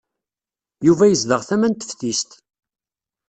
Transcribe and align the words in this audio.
Yuba 0.85 1.05
yezdeɣ 1.07 1.41
tama 1.47 1.67
n 1.69 1.73
teftist. 1.73 2.31